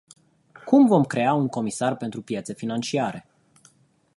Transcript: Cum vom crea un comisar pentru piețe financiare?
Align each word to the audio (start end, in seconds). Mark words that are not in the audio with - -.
Cum 0.65 0.87
vom 0.87 1.03
crea 1.03 1.33
un 1.33 1.47
comisar 1.47 1.95
pentru 1.97 2.21
piețe 2.21 2.53
financiare? 2.53 3.27